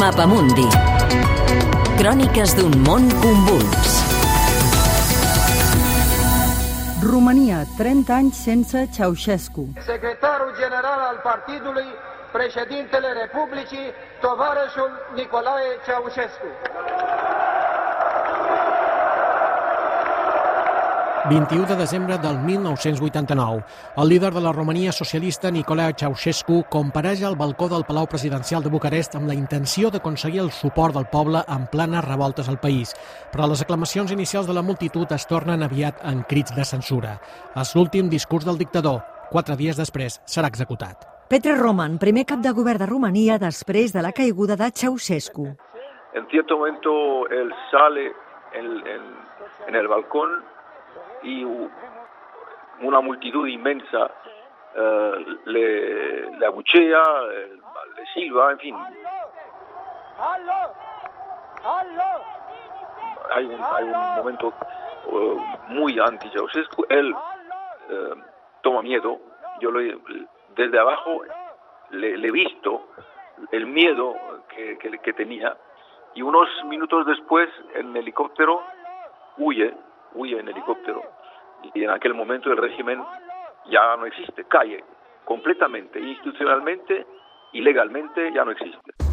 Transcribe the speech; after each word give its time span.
Mapamundi. 0.00 0.64
Cròniques 2.00 2.54
d'un 2.56 2.72
món 2.86 3.04
convuls. 3.20 3.90
Romania, 7.04 7.58
30 7.76 8.14
anys 8.20 8.40
sense 8.46 8.88
Ceausescu. 8.96 9.66
Secretarul 9.92 10.52
general 10.62 11.00
al 11.10 11.18
partidului, 11.22 11.88
președintele 12.32 13.08
Republicii, 13.24 13.86
tovarășul 14.24 14.90
Nicolae 15.14 15.70
Ceausescu. 15.86 16.48
21 21.28 21.66
de 21.66 21.76
desembre 21.76 22.16
del 22.16 22.38
1989. 22.38 23.62
El 23.96 24.08
líder 24.08 24.32
de 24.32 24.40
la 24.40 24.52
Romania 24.52 24.90
socialista, 24.90 25.50
Nicolae 25.50 25.92
Ceausescu, 25.92 26.64
compareix 26.70 27.22
al 27.22 27.36
balcó 27.36 27.68
del 27.68 27.84
Palau 27.84 28.06
Presidencial 28.08 28.62
de 28.64 28.70
Bucarest 28.72 29.18
amb 29.18 29.28
la 29.28 29.34
intenció 29.36 29.90
d'aconseguir 29.90 30.40
el 30.40 30.50
suport 30.50 30.96
del 30.96 31.10
poble 31.12 31.42
en 31.46 31.66
planes 31.68 32.06
revoltes 32.06 32.48
al 32.48 32.58
país. 32.58 32.94
Però 33.32 33.46
les 33.46 33.60
aclamacions 33.60 34.12
inicials 34.16 34.48
de 34.48 34.56
la 34.56 34.64
multitud 34.64 35.12
es 35.12 35.26
tornen 35.28 35.62
aviat 35.62 36.00
en 36.08 36.22
crits 36.24 36.54
de 36.56 36.64
censura. 36.64 37.18
És 37.52 37.74
l'últim 37.76 38.08
discurs 38.08 38.48
del 38.48 38.58
dictador. 38.58 39.02
Quatre 39.30 39.58
dies 39.60 39.76
després 39.76 40.22
serà 40.24 40.48
executat. 40.48 41.04
Petre 41.28 41.52
Roman, 41.58 41.98
primer 42.00 42.24
cap 42.24 42.40
de 42.40 42.54
govern 42.56 42.80
de 42.80 42.88
Romania 42.88 43.36
després 43.38 43.92
de 43.92 44.00
la 44.02 44.12
caiguda 44.16 44.56
de 44.56 44.70
Ceausescu. 44.72 45.50
En 46.14 46.26
cierto 46.30 46.56
momento 46.56 47.28
él 47.28 47.52
sale 47.70 48.08
en, 48.56 48.66
en, 48.88 49.04
en 49.68 49.76
el 49.76 49.86
balcón 49.86 50.40
y 51.22 51.44
una 52.80 53.00
multitud 53.00 53.46
inmensa 53.46 54.10
eh, 54.74 55.26
le, 55.44 56.30
le, 56.38 56.46
abuchea, 56.46 57.02
le 57.96 58.06
silba, 58.14 58.52
en 58.52 58.58
fin. 58.58 58.76
Hay 63.32 63.44
un, 63.46 63.60
hay 63.62 63.84
un 63.84 64.14
momento 64.16 64.52
uh, 65.06 65.40
muy 65.68 65.98
anti-Ceausescu. 65.98 66.86
Él 66.88 67.12
uh, 67.12 68.16
toma 68.62 68.82
miedo. 68.82 69.18
Yo 69.60 69.70
lo, 69.70 69.80
desde 70.54 70.78
abajo 70.78 71.22
le, 71.90 72.14
he 72.14 72.30
visto 72.30 72.88
el 73.52 73.66
miedo 73.66 74.14
que, 74.48 74.78
que, 74.78 74.98
que 74.98 75.12
tenía 75.12 75.56
y 76.14 76.22
unos 76.22 76.48
minutos 76.64 77.06
después 77.06 77.48
en 77.74 77.96
helicóptero 77.96 78.62
huye 79.38 79.74
huye 80.14 80.38
en 80.38 80.48
helicóptero. 80.48 81.02
Y 81.74 81.84
en 81.84 81.90
aquel 81.90 82.14
momento 82.14 82.50
el 82.50 82.56
régimen 82.56 83.02
ya 83.70 83.96
no 83.96 84.06
existe, 84.06 84.44
cae 84.44 84.82
completamente, 85.24 86.00
institucionalmente 86.00 87.06
y 87.52 87.60
legalmente 87.60 88.32
ya 88.32 88.44
no 88.44 88.52
existe. 88.52 89.09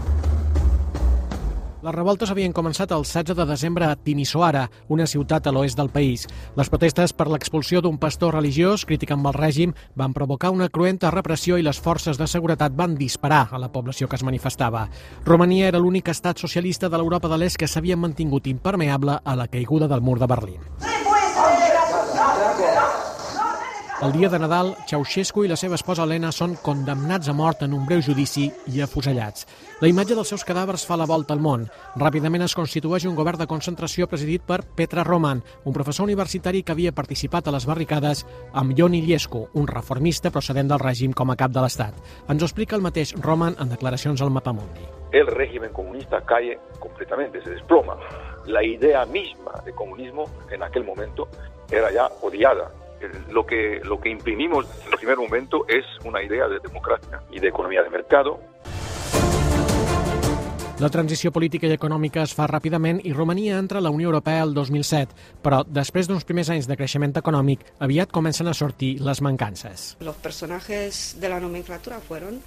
Les 1.86 1.94
revoltes 1.94 2.32
havien 2.34 2.56
començat 2.58 2.90
el 2.96 3.04
16 3.06 3.36
de 3.38 3.46
desembre 3.46 3.86
a 3.86 3.96
Timisoara, 3.96 4.64
una 4.90 5.06
ciutat 5.06 5.46
a 5.46 5.52
l'oest 5.54 5.78
del 5.78 5.92
país. 5.94 6.26
Les 6.58 6.72
protestes 6.74 7.14
per 7.14 7.28
l'expulsió 7.30 7.84
d'un 7.86 8.00
pastor 8.02 8.34
religiós 8.34 8.86
crític 8.90 9.14
amb 9.14 9.30
el 9.30 9.38
règim 9.38 9.76
van 9.94 10.16
provocar 10.18 10.50
una 10.50 10.72
cruenta 10.74 11.12
repressió 11.14 11.60
i 11.62 11.66
les 11.68 11.78
forces 11.78 12.18
de 12.18 12.26
seguretat 12.26 12.74
van 12.74 12.98
disparar 12.98 13.46
a 13.52 13.62
la 13.62 13.70
població 13.70 14.10
que 14.10 14.18
es 14.18 14.26
manifestava. 14.26 14.88
Romania 15.24 15.68
era 15.70 15.78
l'únic 15.78 16.10
estat 16.10 16.42
socialista 16.42 16.90
de 16.90 16.98
l'Europa 16.98 17.30
de 17.30 17.38
l'Est 17.38 17.62
que 17.62 17.70
s'havia 17.70 17.98
mantingut 17.98 18.50
impermeable 18.50 19.22
a 19.24 19.36
la 19.36 19.48
caiguda 19.48 19.88
del 19.88 20.02
mur 20.02 20.18
de 20.18 20.34
Berlín. 20.34 21.06
El 24.00 24.12
dia 24.12 24.30
de 24.30 24.38
Nadal, 24.38 24.76
Ceausescu 24.86 25.42
i 25.42 25.48
la 25.50 25.56
seva 25.58 25.74
esposa 25.74 26.04
Helena 26.06 26.30
són 26.30 26.52
condemnats 26.62 27.32
a 27.32 27.34
mort 27.34 27.64
en 27.66 27.72
un 27.74 27.88
breu 27.90 28.04
judici 28.06 28.44
i 28.70 28.84
afusellats. 28.86 29.48
La 29.82 29.90
imatge 29.90 30.14
dels 30.14 30.30
seus 30.30 30.46
cadàvers 30.46 30.84
fa 30.86 31.00
la 31.02 31.08
volta 31.10 31.34
al 31.34 31.42
món. 31.42 31.64
Ràpidament 31.98 32.46
es 32.46 32.54
constitueix 32.54 33.08
un 33.10 33.16
govern 33.18 33.42
de 33.42 33.50
concentració 33.50 34.06
presidit 34.06 34.46
per 34.46 34.60
Petra 34.78 35.02
Roman, 35.02 35.42
un 35.66 35.74
professor 35.74 36.06
universitari 36.06 36.62
que 36.62 36.78
havia 36.78 36.94
participat 36.94 37.50
a 37.50 37.56
les 37.58 37.66
barricades 37.66 38.22
amb 38.54 38.78
Ion 38.78 38.94
Iliescu, 38.94 39.48
un 39.58 39.66
reformista 39.66 40.30
procedent 40.30 40.70
del 40.70 40.84
règim 40.86 41.18
com 41.18 41.34
a 41.34 41.40
cap 41.42 41.58
de 41.58 41.66
l'Estat. 41.66 41.98
Ens 42.30 42.44
ho 42.44 42.52
explica 42.52 42.78
el 42.78 42.86
mateix 42.86 43.18
Roman 43.18 43.58
en 43.58 43.74
declaracions 43.74 44.22
al 44.22 44.30
Mapamundi. 44.30 44.86
El 45.12 45.26
régimen 45.26 45.74
comunista 45.74 46.22
cae 46.22 46.60
completamente, 46.78 47.42
se 47.42 47.50
desploma. 47.50 47.98
La 48.46 48.62
idea 48.64 49.08
misma 49.08 49.58
de 49.66 49.74
comunismo 49.74 50.30
en 50.52 50.62
aquel 50.62 50.84
momento 50.84 51.28
era 51.72 51.90
ya 51.92 52.12
odiada 52.22 52.70
lo 53.32 53.46
que, 53.46 53.82
lo 53.84 54.00
que 54.00 54.10
imprimimos 54.10 54.66
en 54.86 54.92
el 54.92 54.98
primer 54.98 55.18
momento 55.18 55.66
es 55.68 55.86
una 56.06 56.24
idea 56.24 56.48
de 56.48 56.60
democracia 56.60 57.22
y 57.32 57.40
de 57.40 57.48
economía 57.48 57.84
de 57.84 57.90
mercado. 57.90 58.40
La 60.80 60.92
transició 60.94 61.32
política 61.34 61.66
i 61.66 61.74
econòmica 61.74 62.22
es 62.22 62.36
fa 62.38 62.46
ràpidament 62.46 63.00
i 63.02 63.10
Romania 63.10 63.56
entra 63.58 63.80
a 63.80 63.82
la 63.82 63.90
Unió 63.90 64.12
Europea 64.12 64.44
el 64.46 64.54
2007, 64.54 65.16
però 65.42 65.64
després 65.66 66.06
d'uns 66.06 66.28
primers 66.30 66.52
anys 66.54 66.68
de 66.70 66.78
creixement 66.78 67.16
econòmic, 67.18 67.64
aviat 67.82 68.14
comencen 68.14 68.46
a 68.46 68.54
sortir 68.54 69.00
les 69.02 69.24
mancances. 69.26 69.96
Los 70.06 70.22
personajes 70.22 71.18
de 71.18 71.30
la 71.34 71.40
nomenclatura 71.40 71.98
fueron 71.98 72.38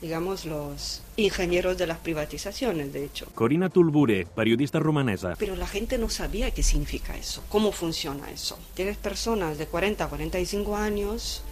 digamos, 0.00 0.46
los 0.46 1.02
ingenieros 1.16 1.76
de 1.76 1.86
las 1.86 1.98
privatizaciones, 1.98 2.92
de 2.92 3.04
hecho. 3.04 3.26
Corina 3.34 3.68
Tulbure, 3.68 4.26
periodista 4.26 4.78
romanesa. 4.78 5.34
Pero 5.38 5.56
la 5.56 5.66
gente 5.66 5.98
no 5.98 6.08
sabía 6.08 6.50
qué 6.50 6.62
significa 6.62 7.16
eso, 7.16 7.42
cómo 7.48 7.72
funciona 7.72 8.30
eso. 8.30 8.58
Tienes 8.74 8.96
personas 8.96 9.58
de 9.58 9.66
40 9.66 10.04
a 10.04 10.08
45 10.08 10.76
años, 10.76 11.42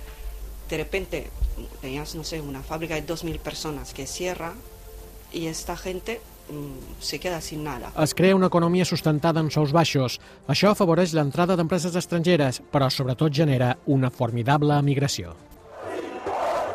de 0.68 0.76
repente 0.76 1.30
tenías, 1.80 2.14
no 2.14 2.24
sé, 2.24 2.40
una 2.40 2.62
fábrica 2.62 2.94
de 2.94 3.06
2.000 3.06 3.38
personas 3.38 3.94
que 3.94 4.06
cierra 4.06 4.54
y 5.32 5.46
esta 5.46 5.76
gente 5.76 6.20
mm, 6.50 7.02
se 7.02 7.20
queda 7.20 7.40
sin 7.40 7.64
nada. 7.64 7.92
Es 7.98 8.14
crea 8.14 8.36
una 8.36 8.46
economia 8.46 8.84
sustentada 8.84 9.40
en 9.40 9.50
sous 9.50 9.72
baixos. 9.72 10.20
Això 10.48 10.72
afavoreix 10.72 11.12
l'entrada 11.16 11.56
d'empreses 11.56 11.96
estrangeres, 11.96 12.62
però 12.72 12.88
sobretot 12.88 13.34
genera 13.34 13.76
una 13.86 14.10
formidable 14.10 14.78
emigració. 14.78 15.36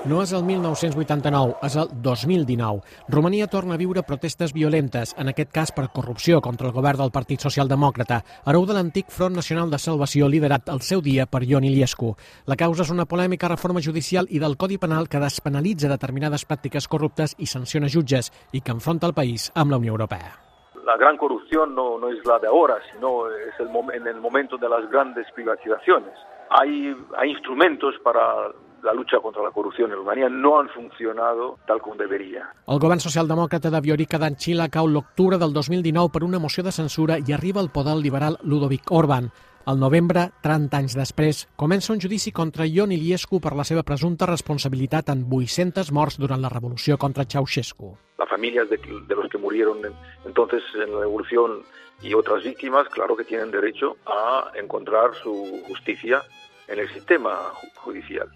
No 0.03 0.17
és 0.19 0.33
el 0.35 0.41
1989, 0.43 1.53
és 1.63 1.75
el 1.79 1.87
2019. 2.03 2.81
Romania 3.07 3.45
torna 3.47 3.77
a 3.77 3.79
viure 3.79 4.01
protestes 4.03 4.51
violentes, 4.51 5.13
en 5.15 5.31
aquest 5.31 5.53
cas 5.55 5.71
per 5.71 5.85
corrupció 5.95 6.41
contra 6.43 6.67
el 6.67 6.73
govern 6.75 6.99
del 6.99 7.13
Partit 7.15 7.39
Socialdemòcrata, 7.39 8.17
hereu 8.43 8.65
de 8.67 8.75
l'antic 8.75 9.07
Front 9.07 9.39
Nacional 9.39 9.71
de 9.71 9.79
Salvació 9.79 10.27
liderat 10.27 10.67
al 10.67 10.83
seu 10.83 10.99
dia 10.99 11.23
per 11.23 11.45
Ion 11.47 11.63
Iliescu. 11.63 12.11
La 12.51 12.59
causa 12.59 12.83
és 12.83 12.91
una 12.91 13.07
polèmica 13.07 13.47
reforma 13.47 13.79
judicial 13.79 14.27
i 14.27 14.43
del 14.43 14.57
Codi 14.59 14.75
Penal 14.77 15.07
que 15.07 15.23
despenalitza 15.23 15.87
determinades 15.87 16.43
pràctiques 16.51 16.89
corruptes 16.91 17.37
i 17.39 17.47
sanciona 17.47 17.87
jutges 17.87 18.33
i 18.51 18.59
que 18.59 18.75
enfronta 18.75 19.07
el 19.07 19.15
país 19.15 19.53
amb 19.55 19.71
la 19.71 19.79
Unió 19.79 19.95
Europea. 19.95 20.35
La 20.83 20.97
gran 20.97 21.15
corrupción 21.15 21.75
no, 21.75 21.97
no 21.97 22.09
es 22.11 22.19
la 22.27 22.39
de 22.39 22.47
ahora, 22.47 22.75
sino 22.91 23.31
es 23.31 23.55
el 23.57 23.71
en 23.95 24.07
el 24.07 24.19
momento 24.19 24.57
de 24.57 24.67
las 24.67 24.83
grandes 24.91 25.31
privatizaciones. 25.31 26.11
Hay, 26.53 26.95
hay 27.17 27.31
instrumentos 27.31 27.95
para 28.03 28.53
la 28.83 28.93
lucha 28.93 29.17
contra 29.21 29.41
la 29.41 29.51
corrupción 29.51 29.91
en 29.91 29.97
Rumanía 29.97 30.29
no 30.29 30.59
han 30.59 30.69
funcionado 30.69 31.57
tal 31.65 31.79
com 31.81 31.97
deberia. 31.97 32.49
El 32.67 32.81
govern 32.83 32.99
socialdemòcrata 32.99 33.71
de 33.71 33.81
Viorica 33.81 34.19
d'Anxila 34.19 34.67
cau 34.69 34.89
l'octubre 34.91 35.39
del 35.39 35.55
2019 35.55 36.11
per 36.11 36.23
una 36.27 36.41
moció 36.43 36.63
de 36.67 36.75
censura 36.75 37.17
i 37.17 37.33
arriba 37.33 37.63
al 37.63 37.71
poder 37.71 37.95
liberal 37.95 38.37
Ludovic 38.43 38.91
Orban. 38.91 39.31
Al 39.65 39.79
novembre, 39.79 40.25
30 40.43 40.75
anys 40.75 40.95
després, 40.99 41.45
comença 41.55 41.93
un 41.93 42.01
judici 42.03 42.33
contra 42.35 42.67
Ion 42.67 42.91
Iliescu 42.91 43.39
per 43.39 43.53
la 43.55 43.63
seva 43.63 43.85
presumpta 43.87 44.27
responsabilitat 44.27 45.13
en 45.13 45.23
800 45.23 45.93
morts 45.95 46.19
durant 46.19 46.43
la 46.43 46.51
revolució 46.51 46.97
contra 46.99 47.23
Ceausescu. 47.23 47.93
Familias 48.33 48.67
de, 48.67 48.77
de 48.77 49.15
los 49.15 49.29
que 49.29 49.37
murieron 49.37 49.77
entonces 50.25 50.63
en 50.73 50.91
la 50.91 51.01
revolución 51.01 51.61
y 52.01 52.15
otras 52.15 52.43
víctimas, 52.43 52.89
claro 52.89 53.15
que 53.15 53.23
tienen 53.23 53.51
derecho 53.51 53.95
a 54.07 54.51
encontrar 54.55 55.13
su 55.21 55.61
justicia 55.67 56.23
en 56.67 56.79
el 56.79 56.89
sistema 56.89 57.35
judicial. 57.75 58.27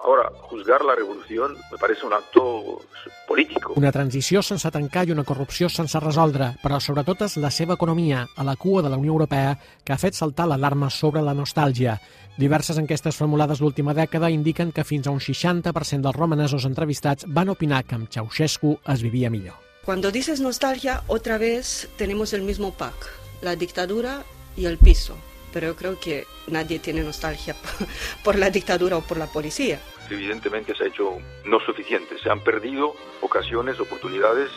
Ahora, 0.00 0.30
juzgar 0.42 0.84
la 0.84 0.94
revolución 0.94 1.56
me 1.72 1.78
parece 1.78 2.06
un 2.06 2.12
acto 2.12 2.80
político. 3.26 3.72
Una 3.76 3.90
transició 3.90 4.42
sense 4.42 4.70
tancar 4.70 5.08
i 5.08 5.12
una 5.12 5.24
corrupció 5.26 5.68
sense 5.68 5.98
resoldre, 6.00 6.52
però 6.62 6.78
sobretot 6.80 7.24
és 7.26 7.36
la 7.42 7.50
seva 7.50 7.74
economia, 7.74 8.24
a 8.36 8.46
la 8.46 8.54
cua 8.56 8.82
de 8.82 8.92
la 8.92 8.96
Unió 8.96 9.12
Europea, 9.12 9.56
que 9.84 9.92
ha 9.92 9.98
fet 9.98 10.14
saltar 10.14 10.46
l'alarma 10.46 10.88
sobre 10.90 11.22
la 11.22 11.34
nostàlgia. 11.34 11.98
Diverses 12.38 12.78
enquestes 12.78 13.18
formulades 13.18 13.60
l'última 13.60 13.94
dècada 13.94 14.30
indiquen 14.30 14.70
que 14.70 14.86
fins 14.86 15.08
a 15.08 15.10
un 15.10 15.18
60% 15.18 16.06
dels 16.06 16.16
romanesos 16.16 16.64
entrevistats 16.64 17.26
van 17.26 17.50
opinar 17.50 17.82
que 17.84 17.98
amb 17.98 18.08
Ceausescu 18.08 18.78
es 18.86 19.02
vivia 19.02 19.30
millor. 19.30 19.58
Cuando 19.84 20.12
dices 20.12 20.40
nostalgia, 20.40 21.02
otra 21.08 21.38
vez 21.38 21.88
tenemos 21.96 22.32
el 22.34 22.42
mismo 22.42 22.72
pack, 22.72 23.10
la 23.42 23.56
dictadura 23.56 24.22
y 24.56 24.66
el 24.66 24.78
piso. 24.78 25.16
Pero 25.58 25.72
yo 25.72 25.76
creo 25.76 25.98
que 25.98 26.24
nadie 26.46 26.78
tiene 26.78 27.02
nostalgia 27.02 27.56
por 28.22 28.38
la 28.38 28.48
dictadura 28.48 28.96
o 28.96 29.00
por 29.00 29.16
la 29.16 29.26
policía. 29.26 29.80
Evidentemente 30.08 30.72
se 30.76 30.84
ha 30.84 30.86
hecho 30.86 31.18
no 31.46 31.58
suficiente, 31.58 32.16
se 32.22 32.30
han 32.30 32.44
perdido 32.44 32.94
ocasiones, 33.22 33.80
oportunidades 33.80 34.50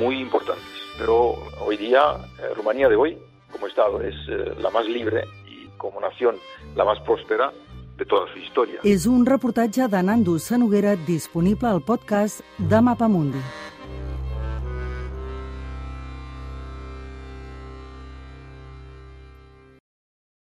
muy 0.00 0.18
importantes. 0.22 0.64
Pero 0.96 1.34
hoy 1.60 1.76
día, 1.76 2.16
eh, 2.38 2.54
Rumanía 2.56 2.88
de 2.88 2.96
hoy, 2.96 3.18
como 3.50 3.66
Estado, 3.66 4.00
es 4.00 4.14
eh, 4.30 4.54
la 4.58 4.70
más 4.70 4.86
libre 4.86 5.24
y 5.46 5.66
como 5.76 6.00
nación 6.00 6.36
la 6.76 6.86
más 6.86 6.98
próspera 7.00 7.52
de 7.98 8.06
toda 8.06 8.26
su 8.32 8.38
història. 8.38 8.80
És 8.84 9.04
un 9.04 9.26
reportatge 9.26 9.86
de 9.86 10.02
Nando 10.02 10.38
Sanoguera 10.38 10.96
disponible 10.96 11.68
al 11.68 11.82
podcast 11.82 12.40
de 12.56 12.80
Mapamundi. 12.80 13.42